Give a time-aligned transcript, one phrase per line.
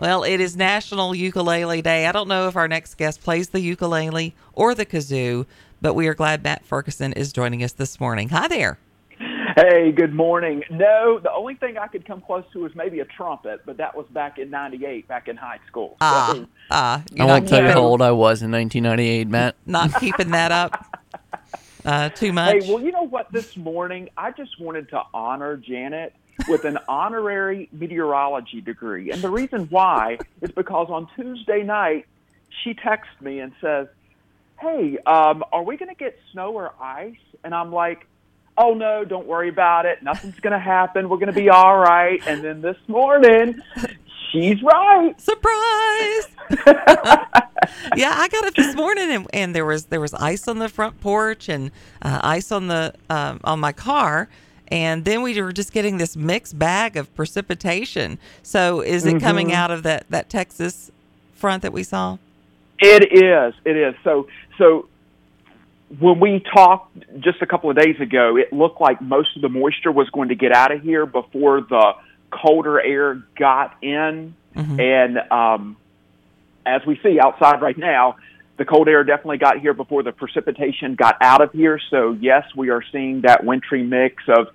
[0.00, 2.06] Well, it is National Ukulele Day.
[2.06, 5.44] I don't know if our next guest plays the ukulele or the kazoo,
[5.82, 8.30] but we are glad Matt Ferguson is joining us this morning.
[8.30, 8.78] Hi there.
[9.56, 10.62] Hey, good morning.
[10.70, 13.94] No, the only thing I could come close to was maybe a trumpet, but that
[13.94, 15.98] was back in '98, back in high school.
[16.00, 19.28] Ah, So, ah, I you're won't not tell you how old I was in 1998,
[19.28, 19.56] Matt.
[19.66, 20.96] not keeping that up
[21.84, 22.62] uh, too much.
[22.64, 23.30] hey, well, you know what?
[23.32, 26.14] This morning, I just wanted to honor Janet
[26.48, 32.06] with an honorary meteorology degree, and the reason why is because on Tuesday night,
[32.62, 33.88] she texted me and says,
[34.60, 38.06] "Hey, um, are we going to get snow or ice?" And I'm like.
[38.58, 40.02] Oh no, don't worry about it.
[40.02, 41.08] Nothing's going to happen.
[41.08, 42.20] We're going to be all right.
[42.26, 43.58] And then this morning,
[44.30, 45.18] she's right.
[45.20, 46.28] Surprise!
[47.96, 50.68] yeah, I got up this morning and, and there was there was ice on the
[50.68, 51.70] front porch and
[52.02, 54.28] uh, ice on the um, on my car,
[54.70, 58.18] and then we were just getting this mixed bag of precipitation.
[58.42, 60.90] So, is it coming out of that that Texas
[61.34, 62.18] front that we saw?
[62.78, 63.54] It is.
[63.64, 63.94] It is.
[64.04, 64.88] So so
[65.98, 69.48] when we talked just a couple of days ago, it looked like most of the
[69.48, 71.94] moisture was going to get out of here before the
[72.30, 74.34] colder air got in.
[74.80, 75.76] And um,
[76.64, 78.16] as we see outside right now,
[78.60, 81.80] the cold air definitely got here before the precipitation got out of here.
[81.88, 84.48] So yes, we are seeing that wintry mix of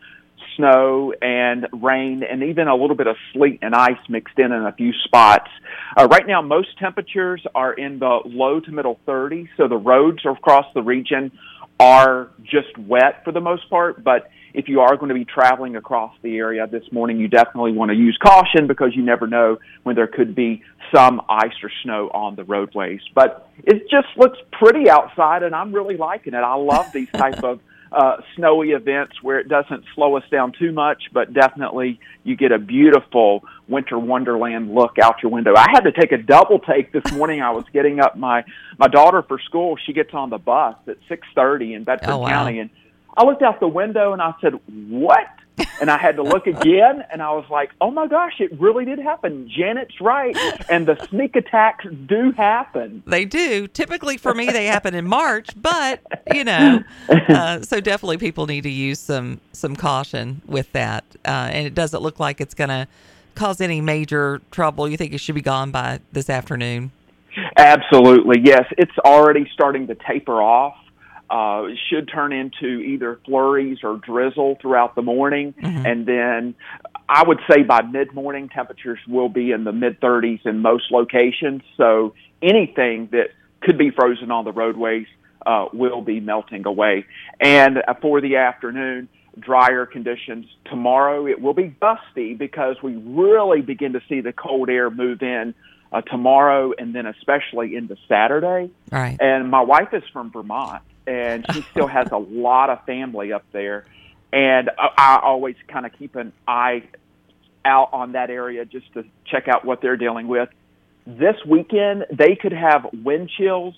[0.56, 4.64] snow and rain and even a little bit of sleet and ice mixed in in
[4.64, 5.50] a few spots.
[5.98, 10.20] Uh, right now, most temperatures are in the low to middle 30s, so the roads
[10.24, 11.32] across the region
[11.80, 14.04] are just wet for the most part.
[14.04, 17.74] But if you are going to be traveling across the area this morning, you definitely
[17.74, 21.70] want to use caution because you never know when there could be some ice or
[21.84, 23.02] snow on the roadways.
[23.14, 26.38] But it just looks pretty outside, and I'm really liking it.
[26.38, 27.60] I love these type of
[27.92, 32.52] uh, snowy events where it doesn't slow us down too much, but definitely you get
[32.52, 35.54] a beautiful winter wonderland look out your window.
[35.56, 37.42] I had to take a double take this morning.
[37.42, 38.44] I was getting up my
[38.78, 39.78] my daughter for school.
[39.86, 42.30] She gets on the bus at six thirty in Bedford Oh, wow.
[42.30, 42.70] County, and
[43.18, 44.60] I looked out the window and I said,
[44.90, 45.28] "What?"
[45.80, 48.84] And I had to look again, and I was like, "Oh my gosh, it really
[48.84, 50.36] did happen." Janet's right,
[50.70, 53.04] and the sneak attacks do happen.
[53.08, 53.68] They do.
[53.68, 56.02] Typically for me, they happen in March, but
[56.34, 61.06] you know, uh, so definitely people need to use some some caution with that.
[61.24, 62.88] Uh, and it doesn't look like it's going to
[63.36, 64.88] cause any major trouble.
[64.90, 66.92] You think it should be gone by this afternoon?
[67.58, 68.66] Absolutely, yes.
[68.78, 70.76] It's already starting to taper off.
[71.30, 75.56] Uh, should turn into either flurries or drizzle throughout the morning,
[75.86, 76.56] and then
[77.08, 80.92] I would say by mid morning temperatures will be in the mid 30s in most
[80.92, 81.62] locations.
[81.78, 83.30] So anything that
[83.62, 85.08] could be frozen on the roadways
[85.46, 87.06] uh, will be melting away.
[87.40, 89.10] And uh, for the afternoon,
[89.40, 90.46] drier conditions.
[90.66, 95.22] Tomorrow it will be dusty because we really begin to see the cold air move
[95.22, 95.54] in
[95.92, 98.72] uh, tomorrow and then especially into Saturday.
[98.92, 99.18] All right.
[99.20, 103.46] And my wife is from Vermont, and she still has a lot of family up
[103.52, 103.86] there.
[104.34, 106.84] And I, I always kind of keep an eye
[107.64, 110.50] out on that area just to check out what they're dealing with.
[111.08, 113.76] This weekend, they could have wind chills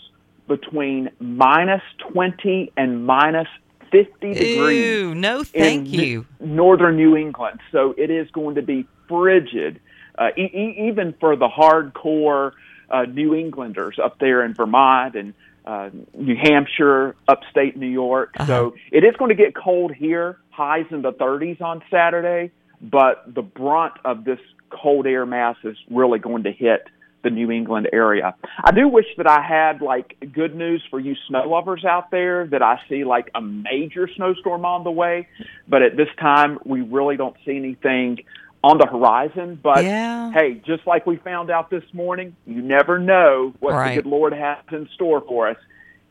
[0.47, 3.47] between minus 20 and minus
[3.91, 6.25] 50 degrees Ew, no, thank you.
[6.39, 7.59] northern New England.
[7.71, 9.79] So it is going to be frigid,
[10.17, 12.51] uh, e- e- even for the hardcore
[12.89, 15.33] uh, New Englanders up there in Vermont and
[15.67, 18.33] uh, New Hampshire, upstate New York.
[18.47, 22.51] So it is going to get cold here, highs in the 30s on Saturday,
[22.81, 24.39] but the brunt of this
[24.69, 26.87] cold air mass is really going to hit
[27.23, 28.35] the New England area.
[28.63, 32.47] I do wish that I had like good news for you snow lovers out there
[32.47, 35.27] that I see like a major snowstorm on the way,
[35.67, 38.19] but at this time we really don't see anything
[38.67, 39.59] on the horizon.
[39.61, 40.31] But Yeah.
[40.33, 43.95] hey, just like we found out this morning, you never know what Right.
[43.95, 45.57] the good Lord has in store for us.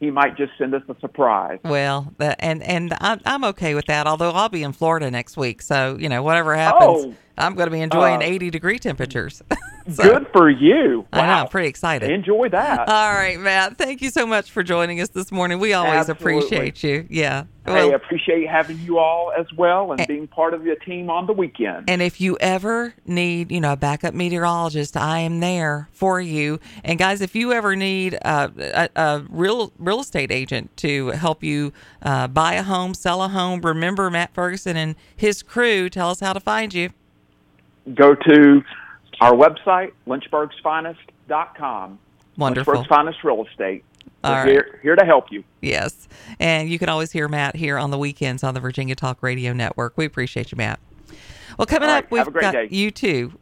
[0.00, 1.58] He might just send us a surprise.
[1.64, 4.06] Well, and and I'm I'm okay with that.
[4.06, 7.66] Although I'll be in Florida next week, so you know whatever happens, Oh, I'm going
[7.68, 9.42] to be enjoying uh, 80 degree temperatures.
[9.88, 11.06] So, Good for you.
[11.12, 11.42] I know, Wow.
[11.42, 12.10] I'm pretty excited.
[12.10, 12.88] Enjoy that.
[12.88, 13.78] All right, Matt.
[13.78, 15.60] Thank you so much for joining us this morning.
[15.60, 16.38] We always Absolutely.
[16.38, 17.06] appreciate you.
[17.08, 17.44] Yeah.
[17.64, 21.08] hey, Well, appreciate having you all as well and And- being part of the team
[21.08, 21.84] on the weekend.
[21.88, 26.58] and if you ever need, you know, a backup meteorologist, I am there for you.
[26.82, 31.44] And guys, if you ever need uh, a, a real real estate agent to help
[31.44, 31.72] you
[32.02, 35.88] uh, buy a home, sell a home, remember Matt Ferguson and his crew.
[35.88, 36.90] Tell us how to find you.
[37.94, 38.62] Go to
[39.20, 41.98] our website, lynchburgsfinest.com.
[42.36, 42.74] Wonderful.
[42.74, 43.84] Lynchburg's Finest Real Estate.
[44.22, 44.48] We're right.
[44.48, 45.44] here, here to help you.
[45.60, 46.08] Yes.
[46.40, 49.52] And you can always hear Matt here on the weekends on the Virginia Talk Radio
[49.52, 49.96] Network.
[49.96, 50.80] We appreciate you, Matt.
[51.58, 52.68] Well, coming up, we've Have a great got day.
[52.70, 53.32] you too.